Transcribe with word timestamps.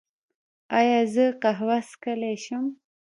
ایا 0.77 0.99
زه 1.13 1.25
قهوه 1.41 1.77
څښلی 1.89 2.35
شم؟ 2.43 2.65